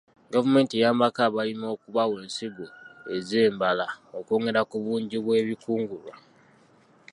[0.33, 2.67] Gavumenti eyambako abalimi okubawa ensigo
[3.15, 3.87] ez'embala
[4.19, 6.13] okwongera ku bungi bw'ebikungulwa.